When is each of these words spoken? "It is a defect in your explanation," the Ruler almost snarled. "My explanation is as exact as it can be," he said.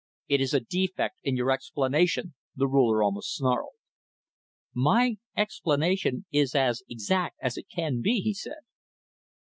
"It 0.27 0.41
is 0.41 0.55
a 0.55 0.59
defect 0.59 1.19
in 1.21 1.35
your 1.37 1.51
explanation," 1.51 2.33
the 2.55 2.67
Ruler 2.67 3.03
almost 3.03 3.35
snarled. 3.35 3.73
"My 4.73 5.17
explanation 5.37 6.25
is 6.31 6.55
as 6.55 6.81
exact 6.89 7.37
as 7.39 7.55
it 7.55 7.67
can 7.69 8.01
be," 8.01 8.19
he 8.19 8.33
said. 8.33 8.63